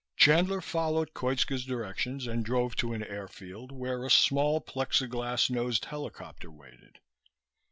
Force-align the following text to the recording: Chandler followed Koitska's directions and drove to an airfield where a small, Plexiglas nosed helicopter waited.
Chandler 0.17 0.61
followed 0.61 1.13
Koitska's 1.13 1.63
directions 1.63 2.25
and 2.25 2.43
drove 2.43 2.75
to 2.77 2.93
an 2.93 3.03
airfield 3.03 3.71
where 3.71 4.03
a 4.03 4.09
small, 4.09 4.59
Plexiglas 4.59 5.51
nosed 5.51 5.85
helicopter 5.85 6.49
waited. 6.49 6.97